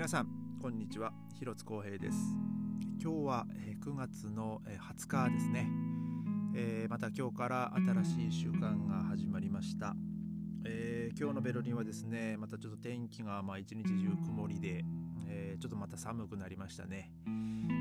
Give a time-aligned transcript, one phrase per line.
[0.00, 0.28] 皆さん
[0.62, 1.12] こんにちは。
[1.38, 2.16] 広津光平です。
[3.02, 3.46] 今日は
[3.84, 5.68] 9月の20日ですね、
[6.56, 7.70] えー、また今日から
[8.02, 9.94] 新しい週間が始まりました、
[10.64, 14.86] えー、今日のベルリンはですねまたちょっと天気がまあ一日中曇りで、
[15.28, 17.12] えー、ちょっとまた寒くなりましたね。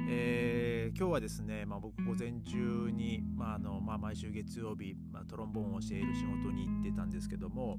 [0.10, 7.78] えー、今日はですね、まあ、僕午前中に、まああのまあ、毎週月曜日、まあ、トロンボーンを教える仕事に行ってたんですけども、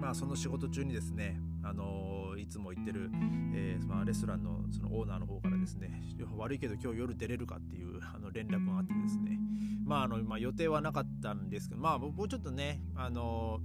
[0.00, 3.10] まあ、その仕事中にですね、あのいつも行ってる、
[3.54, 6.00] えーまあ、レストランのそのオーナーの方からですね
[6.36, 7.56] 悪いけど今日夜出れるか？
[7.56, 9.38] っていうあの連絡があってですね、
[9.84, 13.60] まああのまあ、予定はなかったんですけど、まあ、もうちょっとね、あの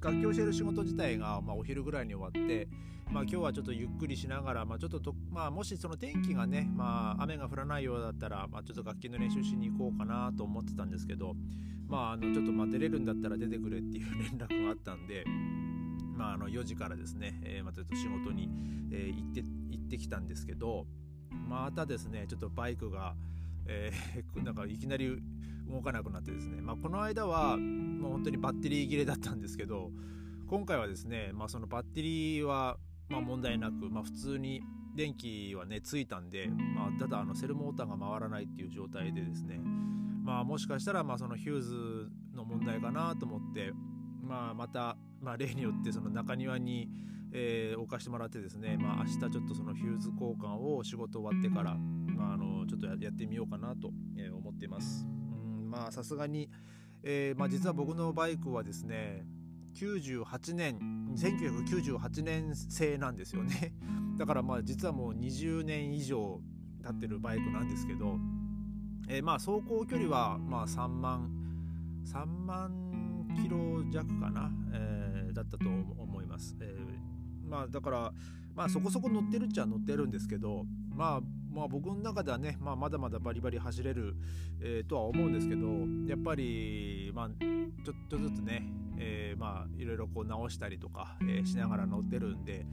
[0.00, 2.68] 楽器を教える仕事自体が、まあ、お昼ぐらいに終わって、
[3.10, 11.34] まあ、今日はちょっとゆっくりしながら、まあ、ちょっとと、まあ、もしその天気がね、まあ、雨が降らないようだったら、まあ、ちょっと楽器の練習しに行こうかなと思ってたんですけど、
[11.88, 15.24] まあ、あのちょっとまあ出れるんだったら出てくれっていう連絡があったんで、
[16.18, 18.50] まあ、あの4時からですね、えー、またちょっと仕事に、
[18.92, 20.86] えー、行って行ってきたんですけど
[21.30, 23.14] またですねちょっとバイクが、
[23.66, 25.22] えー、 なんかいきなり
[25.70, 29.92] 動かなくなってですね、まあ、この間はもう本当にバッテリー切れだったんですけど
[30.48, 34.60] 今回はですね、まあ、そのバッテリーはま問題なく、まあ、普通に
[34.96, 39.60] 電気はねついたんで、まあ、ただあのセルモーターが回らないっていう状態でですね
[40.24, 43.72] まあもしかしたらまあそのヒューズの問題かなと思って、
[44.22, 46.88] まあ、また、まあ、例によってその中庭に、
[47.32, 53.90] えー、置かしてもらってですね、まあ、明日ちょっとそのヒューズ交換を仕事終わってから、まあ、あのちょっとやってみようかなと
[54.34, 55.06] 思っています。
[55.06, 55.18] うん
[55.68, 56.48] まあさすがに、
[57.02, 59.26] えーまあ、実は僕のバイクはですね
[59.74, 60.78] 98年
[61.14, 63.74] 1998年製なんですよね
[64.18, 66.40] だからまあ実はもう20年以上
[66.82, 68.18] 経ってるバイクなんですけど、
[69.08, 71.30] えー、まあ走行距離はまあ3万
[72.04, 74.97] 3万キロ弱かな、え、
[75.38, 78.12] だったと思います、えー、まあだから
[78.54, 84.16] まあそこそこ乗ってるっちゃ乗ってるんですけどまあまあ僕の中ではね、まあ、まだまだバリバリ走れる、
[84.60, 85.68] えー、とは思うんですけど
[86.08, 88.64] やっぱりまあちょっとずつね、
[88.98, 92.66] えー、まあいろいろこう直したりとか、えー、しながら乗ってるんで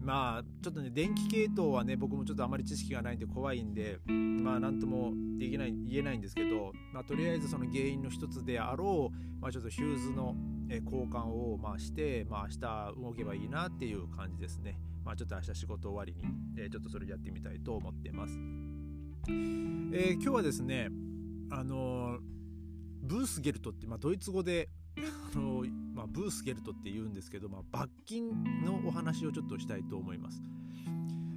[0.00, 10.34] まあちょっとね電気系統はね僕もちょっとあまり知識がないんで怖いんでまあ何ともできない言えないんですけど、まあ、とりあえずその原因の一つであろう、まあ、ちょっとヒューズの
[10.76, 14.78] 交換をまあして、まあ、明日動けばいいなっていう感じですね。
[15.04, 18.34] まあ、ちょっと明日仕事終わりに、え、ちょっとそれやってみたいと思ってます。
[19.28, 20.88] えー、今日はですね、
[21.50, 22.18] あの
[23.02, 24.68] ブースゲルトって、まあ、ドイツ語で
[25.34, 25.64] あの
[25.94, 28.30] まあ、ブースゲルトって言うんですけど、まあ、罰金
[28.64, 30.42] のお話をちょっとしたいと思います。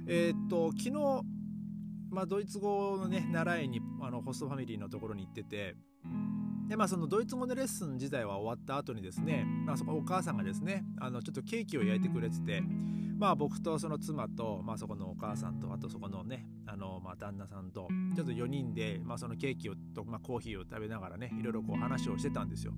[0.06, 0.90] えー、っと昨日、
[2.10, 5.76] まあ、ドイツ語のね習いにあのホストファミリーのところに行ってて
[6.72, 12.62] でまあそのドイツ語のレッスン自体は終わった後にですね、まあ、そこお母さんがですねあのちょっとケーキを焼いてくれてて
[13.18, 22.72] まあ僕とその妻と、まあ、そこのお母さんとあとそこのねあの、まあ、旦那さんとちょっと4人で、まあ、そのケーキをと、まあ、コーヒーを食べながらねいろいろこう話をしてたんですよ。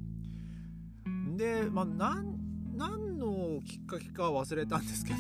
[1.36, 2.36] で、まあ、なん
[2.74, 5.18] 何のきっかけか忘れたんですけど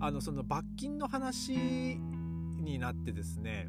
[0.00, 3.68] あのその罰金の話になってですね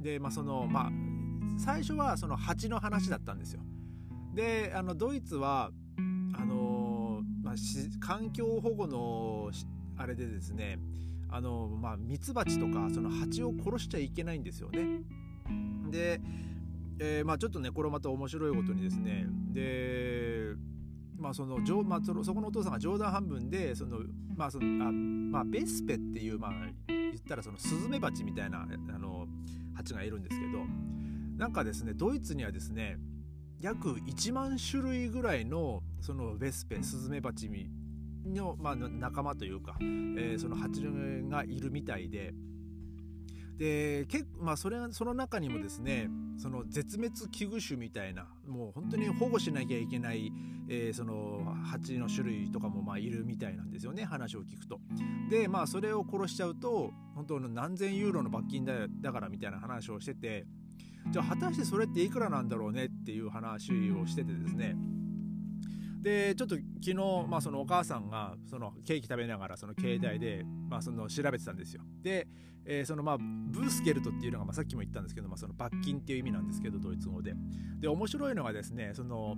[0.00, 1.13] でまあそのまあ
[1.58, 3.60] 最初はその蜂の話だったんですよ。
[4.34, 5.70] であのドイツは
[6.36, 7.54] あの、まあ、
[8.00, 9.50] 環境保護の
[9.96, 10.78] あれでですね
[11.30, 15.02] あの、まあ、ミツバチとかその蜂を殺しちゃいけないんですよね。
[15.90, 16.20] で、
[16.98, 20.54] えー、まあ、ちょっとねこれまた面白いことにですねで
[21.16, 24.00] まあそのまあ、そのそこのお父さんが冗談半分でその、
[24.36, 26.50] まあそのあまあ、ベスペっていう、まあ、
[26.88, 29.26] 言ったらそのスズメバチみたいなあの
[29.74, 30.58] 蜂がいるんですけど
[31.36, 32.98] なんかですねドイツにはですね
[33.60, 37.50] 約1万種類ぐらいのそのベスペスズメバチ
[38.26, 40.82] の、まあ、仲間というか、えー、その蜂
[41.28, 42.34] がいるみたいで。
[43.56, 50.32] でけ、まあ、それその中にもですねその絶滅危惧種みたいなもう本当に保護しなきゃいけない、
[50.68, 54.80] えー、その蜂の種類とかもまあいるみたいなんですよね話を聞くと。
[55.30, 60.46] でまあそれを殺しちゃうと本当の何千ユーロの罰金だだからみたいな話をしてて
[61.10, 64.76] じゃあ果たしてそれっていくらなんだろうねっていう話をしててですね。
[66.04, 66.94] でちょっと昨日、
[67.26, 71.82] まあ、そのお母さんがそのケーキ食べながらその携帯で、まあ、その調べてたんですよ。
[72.02, 72.28] で、
[72.66, 77.32] えー、そのまあブースゲルトっていうのが、まあ、さっきも言ったんですけど、まあ、その罰金っていう意味なんですけどドイツ語で。
[77.80, 79.36] で面白いのがですねその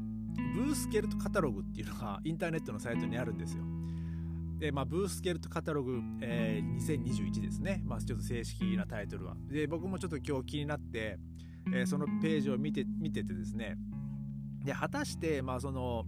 [0.54, 3.62] ブースゲルトカタログっていうのがインターネットのサイトにあるんですよ。
[4.58, 9.36] で、まあ、ブースゲルトカタログ、えー、2021ですね、まあ、ちょっと正式なタイトルは。
[9.48, 11.18] で僕もちょっと今日気になって、
[11.72, 13.76] えー、そのページを見て見ててですね。
[14.64, 16.04] で果たして、まあ、その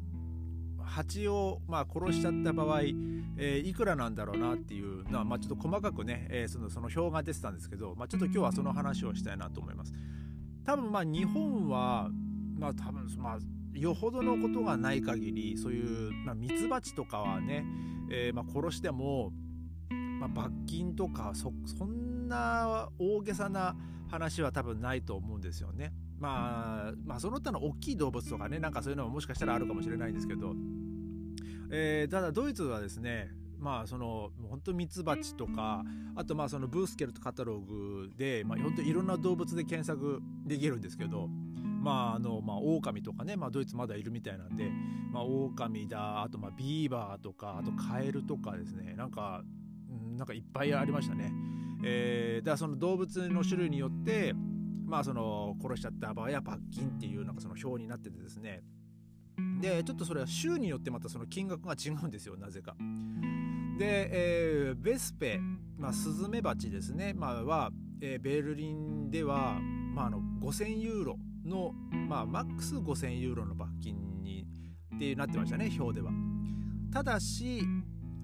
[0.89, 2.81] 蜂を、まあ、殺しちゃった場合、
[3.37, 9.93] えー、いくらなんだろうなっていうのは、まあ、ちょっと細かくね、えー、そのその表が出てたんですけど、まあ、ちょっと今日はその話をしたいなと思います。
[10.65, 12.11] 多分まあ日本は、
[12.59, 13.39] まあ、多分まあ
[13.75, 17.65] よほどのことがない限りそういう、ま、ミツバチとかはね、
[18.11, 19.33] えー、まあ殺しても、
[19.91, 21.51] まあ、罰金とかそ
[21.85, 23.77] んな大げさな
[24.11, 25.93] 話は多分ないと思うんですよね。
[26.19, 30.55] まあ、まあその他の大きい動物とかねなんかそういうのはもしかしたらあるかもしれないんですけど、
[31.71, 35.85] えー、ただドイツはですねまあその本当ミツバチとか
[36.17, 41.29] あとまあそのブースケルトカタログで、まあ、本当いろんな動物で検索できるんですけど
[41.79, 44.71] まああのまあ狼とかね、まあ、ドイツまだいるみたいなんで、
[45.13, 49.43] まあ、狼だあとまあビーバーとかあとカエルとかですねなんか
[50.17, 51.33] なんかいっぱいありましたね。
[51.85, 54.35] えー、だからその動物の種類によって
[54.85, 58.63] まあその殺しちゃった場合は罰金っていうなんかその表になっててですね
[59.61, 62.75] でちょっとそれは州によってまたその金額が違うんですよなぜか。
[63.79, 65.39] で、えー、ベスペ、
[65.79, 67.71] まあ、スズメバチですね、まあ、は、
[68.01, 69.61] えー、ベルリンでは、
[69.95, 71.73] まあ、あの5000ユーロの、
[72.09, 74.47] まあ、マックス5000ユーロの罰金に
[74.95, 76.13] ってなってましたね表では。
[76.93, 77.63] ただし、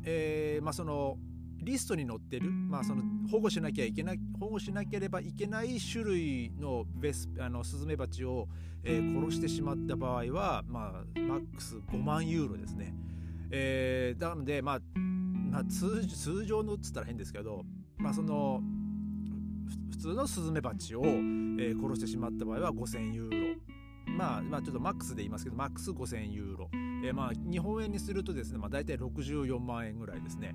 [0.04, 1.16] えーまあ、その
[1.62, 8.48] リストに載ってる、まあ、その保護しなきゃいけない保護しなければいけない種類のベスあのスズメバチを、
[8.82, 12.94] えー、殺してしまった場合は、まあ、マックス5万ユーロですね。
[13.50, 14.80] えー、なので、まあ
[15.50, 17.64] まあ、通通常のっつったら変ですけど、
[17.96, 18.60] まあ、その
[19.90, 21.02] 普通のスズメバチを、
[21.58, 23.60] えー、殺してしまった場合は5000ユーロ。
[24.06, 26.70] まあ、まあ、ちょっとマックスで言いますけど、マックス5000ユーロ。
[26.72, 30.54] えー、まあ、日本円にするとですね、まあ、大体64万円ぐらいですね。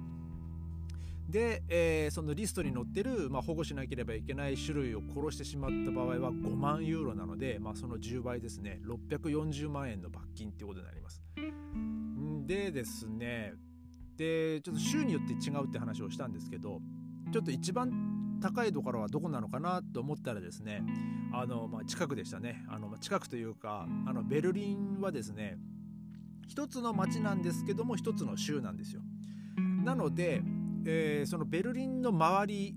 [1.29, 11.21] で、えー、そのリストに載ってる、まあ、保護しなければいけない種類を殺してしまった場合は5万ユーロなので、まあ、その10倍ですね640万円の罰金ってことになります。
[12.47, 13.53] でですね
[14.17, 16.81] でちょっと州によって違うって話をしたんですけど
[17.31, 20.83] ちょっと一番高いところはどこなのかなと思ったらですね
[21.33, 25.57] あの、まあ、近くでしたねあのまあ近くというかあのベルリンはですね
[26.47, 29.01] 一つの町なんですけども一つの州なんですよ。
[29.83, 30.41] なので
[30.85, 32.75] えー、そのベルリンの周り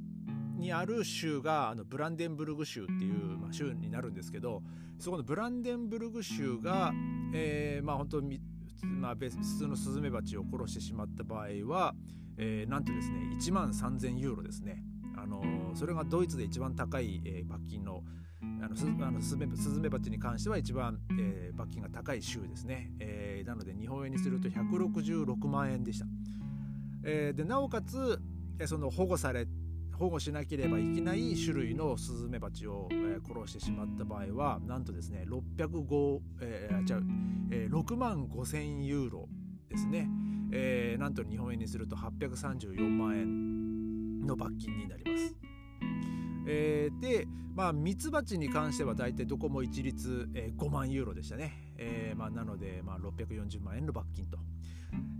[0.56, 4.62] にある州があのブランデンブルグ州っていう、まあ、州になるんですけど
[4.98, 6.92] そこのブランデンブルグ州が、
[7.34, 8.40] えー、まあ本当に
[8.84, 11.94] まあ、普通のスズメバチを殺してしまった場合は、
[12.36, 14.82] えー、なんとですね1万3000ユーロですね、
[15.16, 15.40] あの
[15.74, 18.02] それがドイツで一番高い、えー、罰金の
[18.60, 26.06] あのスあのスズメスズメバチに関しては一番、えー、罰金が高い州ですね、えー、なので日本円にすると166万円でした。
[27.04, 28.20] えー、でなおかつ
[28.66, 29.46] その保護され
[29.98, 37.00] 保護しなければいけない種類のスズメバチを、えー、殺してしまった場合はなんとですね605、えー、じゃ
[37.54, 39.28] えー、6万5千ユーロ
[39.68, 40.08] ですね、
[40.52, 45.51] えー、なんと日本円にすると834万円の罰金になります。
[46.46, 51.52] えー、で、まあ、ミツバチに関しては大体どこも一律、えー、5万ユーロでしたね。
[51.76, 54.38] えーまあ、なので、まあ、640万円の罰金と。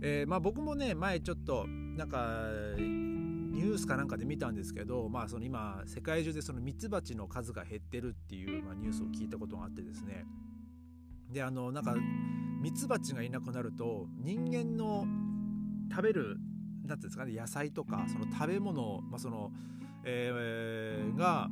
[0.01, 2.47] えー、まあ、僕もね前ちょっとなんか
[2.77, 10.25] ニュースかなんかで見たんですけど、まあ、その今世界中でそのミツバチの数が減ってるっていう、まあ、ニュースを聞いたことがあってですね
[11.31, 11.95] であのなんか
[12.61, 15.05] ミツバチがいなくなると人間の
[15.89, 16.37] 食べる
[16.85, 19.51] 何ていうんですかね野菜とかその食べ物、まあその
[20.03, 21.47] えー、が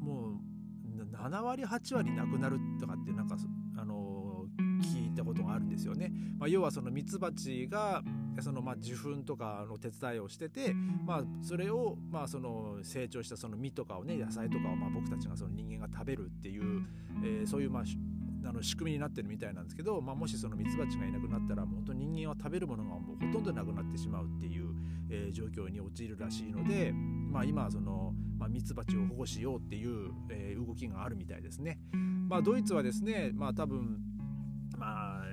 [0.00, 0.34] もう
[1.16, 3.36] 7割8割なくなるとかってなんか
[3.78, 4.46] あの
[4.82, 6.12] 聞いたことがあるんですよね。
[6.38, 8.02] まあ、要はそのミツバチが
[8.40, 16.86] そのまあ受粉とかの手伝いをしてて、まあ、それをまあその成長したその実とかをね野菜とかをまあ僕たちがその人間が食べるっていう、
[17.22, 17.84] えー、そういうまあ
[18.46, 24.74] あの仕組みになってるみたいなんですけど、まあ、もしそのミツバチがいなくなったら本当に人間は食べるものがもうほとんどなくなってしまうっていう、
[25.10, 31.78] えー、状況に陥るらしいので、まあ、今はその、ま、ミツバチを保護しようっていう、えー、動きがあるみたいですね。
[32.28, 33.98] まあ、ドイツはですね、まあ、多分
[34.78, 35.24] まあ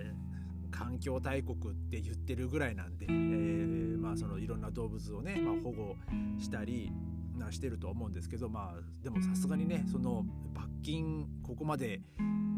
[0.72, 5.96] 環境大国って言ってるぐらいなんで、えー、まあそのいろんな動物をね、まあ、保護
[6.39, 6.91] したり
[7.38, 12.01] なしてると思うんですけどまあでもさすがにねその罰金ここまで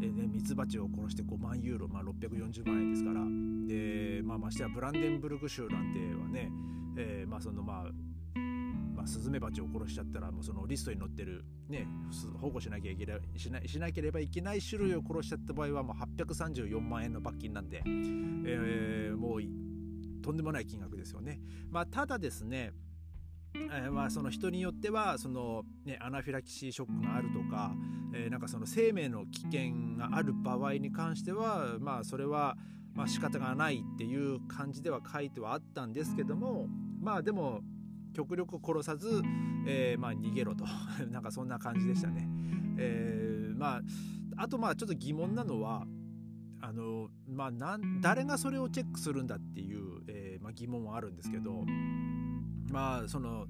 [0.02, 3.20] えね、ミツバチを殺して5万ユーロ、まあ、640万円ですから
[3.66, 6.50] で、まあ、ましてやブランデンブルク州なんてはね、
[6.96, 11.86] えー、まあそのまあ、スズメバチを殺しちゃったらもうそのリストに載ってる、ね、
[12.40, 19.40] 保護しなきゃいけないしなしなければいけない種類を殺しちゃった場合はもう834万円の罰金なんで、えー、もう
[20.22, 21.38] とんでもない金額ですよね。
[21.70, 22.72] まあ、ただですね
[23.54, 27.72] えー、その人によってはその、ね、アナフィラキシーショックがあるとか、
[28.14, 32.56] えー、なんかその生命の危険がある場合に関してはまあそれは
[32.94, 36.66] まあ仕方がないっていう感じでは書いてはあったんですけども
[37.00, 37.60] まあでも
[38.14, 39.22] 極力殺さず、
[39.66, 40.64] えー、まあ逃げろと
[41.10, 42.28] なんかそんな感じでしたね。
[42.76, 43.82] えー、まあ
[44.36, 45.86] あとまあちょっと疑問なのは
[46.60, 51.64] あのまあなん誰がそれをチェックするんだっていう、えーまあ、疑問はあるんですけど
[52.74, 53.46] まあその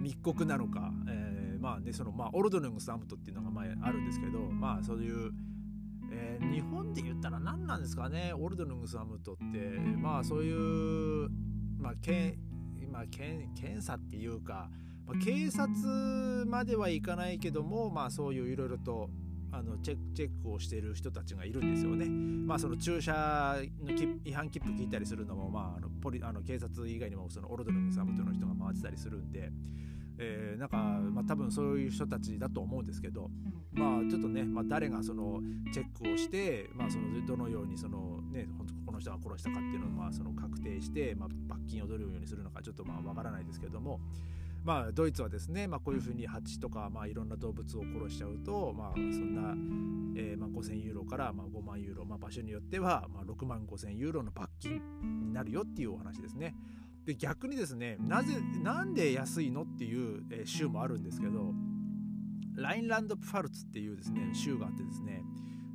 [0.00, 5.32] 密告なのか、えー、まあねそのまあオルドヌングスアムトっていうのがまああるんですけどまあそういう、
[6.12, 9.58] えー、日本で言ったら何なんですかねオルドヌングスアムトって。
[9.98, 11.28] まあそういう
[11.78, 12.38] まあけ
[12.90, 13.46] まあ、検
[13.80, 14.70] 査っていうか、
[15.06, 19.10] まあ、警察まではいかないけどもまあそういういろいろと
[19.50, 22.06] あのチェチェックをしている人たちがいるんですよね。
[22.06, 23.92] まあその駐車の
[24.24, 29.50] 違反切符聞いたりするのも、まあ、あのポリあの警察以外にもそのオルドルムサムトの人が回ってたりするんで、
[30.18, 33.30] えー、なんか、まあ、多分そういう人たちだと思うんですけど、
[33.72, 35.40] まあちょっとね、まあ、誰がその
[35.72, 38.46] チェックをして、まあ、そのどのようにその、ね、
[38.84, 44.00] この人が殺したかっていうのをまあその確定して、まあ、罰金をどのようにするのかちょっとまあわからないですけども。
[44.68, 49.54] まあ、ドイツはですね、まあ、こういうふうに蜂とか、まあ、いろんな動物を殺しちゃうと、まあ、そんな、
[50.14, 54.82] えーまあ、5,000ユーロからまあ5万ユーロ、まあ、場所によってはまあ6万5,000ユーロの罰金
[55.22, 56.54] になるよっていうお話ですね。
[57.06, 61.54] で逆にですねなぜなんで安いのっていう、えー、州もあるんですけど
[62.54, 65.24] ラインランド・プファルツっていうですね州があってですね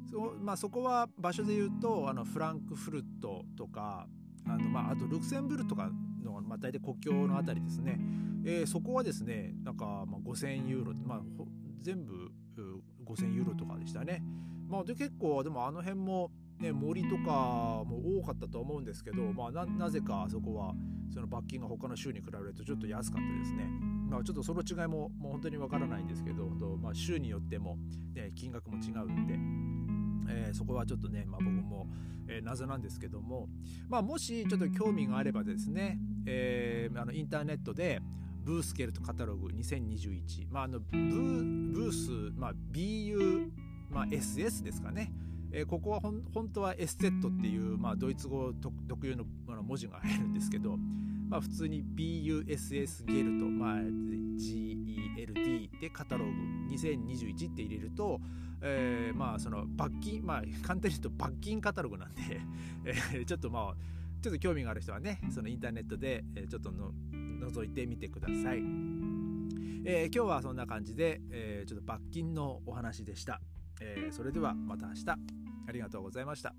[0.05, 4.07] そ,、まあ、そこは場所で言うとあのフランクフルトとか
[4.45, 5.89] あの、まあ、あとルクセンブルとか
[6.24, 8.00] の、まあ、大体国境の辺りですね、
[8.46, 11.22] えー、そこはですねなんか、まあ、5000ユーロ、まあ、
[11.82, 12.32] 全部
[13.06, 14.24] 5000ユーロとかでしたね。
[14.68, 20.74] まあ、で結構でもあの辺も、ね、森とかも多かったと思うんですけど、まあ、なぜかそこは
[21.13, 23.68] その罰金が他の州に比べるとちょっと安かったですね。
[24.10, 26.50] まあ、ちょっとその違いももう本当にわからないんですけど、
[26.82, 27.77] まあ、州によっても、
[28.13, 29.38] ね、金額も違うんで。
[30.30, 31.88] えー、そこはちょっとね、まあ、僕も、
[32.27, 33.48] えー、謎なんですけども、
[33.89, 38.00] まあ、もしちょっと興味があればですね、えー、あのインターネットで
[38.44, 43.50] ブースケルトカタログ2021、まあ、あのブース、まあ、BU、
[43.89, 45.12] まあ、SS ですかね、
[45.51, 48.51] えー、ここはほん本当はエステットっていう、まあ、ドイツ語
[48.88, 49.24] 特有の
[49.63, 50.77] 文字が入るんですけど、
[51.30, 56.32] まあ、普通に BUSS ゲルト、まあ、GELD でカタログ
[56.70, 58.20] 2021って入れると、
[58.62, 62.42] えー、まあその罰金まあ簡単に言うと罰金カタログなんで、
[63.25, 63.75] ちょっとまあ
[64.22, 73.42] ちょっと興味がある人はねそのインターネットで、ちょっとの覗いてみてください、えー、今日はそんな感じで、えー、ちょっと罰金のお話でした、
[73.82, 75.06] えー、それではまた明日。
[75.65, 76.53] ありがとうございました。